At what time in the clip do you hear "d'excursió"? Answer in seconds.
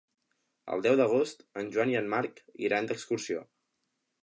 2.93-3.47